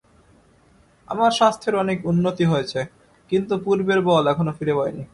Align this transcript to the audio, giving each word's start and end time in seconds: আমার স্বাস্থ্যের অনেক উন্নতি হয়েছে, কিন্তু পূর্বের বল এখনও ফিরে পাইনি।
আমার 1.07 1.31
স্বাস্থ্যের 1.31 1.75
অনেক 1.75 1.97
উন্নতি 2.05 2.45
হয়েছে, 2.45 2.79
কিন্তু 3.31 3.53
পূর্বের 3.65 3.99
বল 4.07 4.23
এখনও 4.31 4.55
ফিরে 4.57 4.73
পাইনি। 4.77 5.03